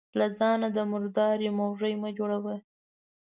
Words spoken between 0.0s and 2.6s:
له ځانه د مرداري موږى مه جوړوه.